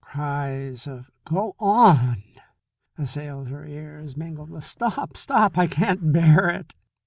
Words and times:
Cries 0.03 0.87
of 0.87 1.11
"Go 1.25 1.55
on," 1.59 2.23
assailed 2.97 3.49
her 3.49 3.67
ears, 3.67 4.17
mingled 4.17 4.49
with, 4.49 4.63
"Stop, 4.63 5.15
stop! 5.15 5.59
I 5.59 5.67
can't 5.67 6.11
bear 6.11 6.49
it!" 6.49 6.73